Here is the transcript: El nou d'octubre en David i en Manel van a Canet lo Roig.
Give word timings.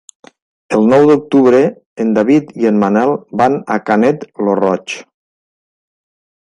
El 0.77 0.87
nou 0.93 1.03
d'octubre 1.09 1.59
en 2.05 2.15
David 2.19 2.49
i 2.63 2.67
en 2.71 2.81
Manel 2.85 3.15
van 3.43 3.59
a 3.77 3.81
Canet 3.91 4.27
lo 4.49 4.61
Roig. 4.65 5.01